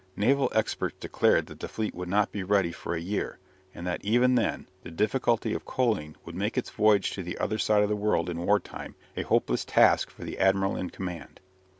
[0.15, 3.37] Naval experts declared that the fleet would not be ready for a year,
[3.71, 7.59] and that even then the difficulty of coaling would make its voyage to the other
[7.59, 11.39] side of the world in war time a hopeless task for the admiral in command.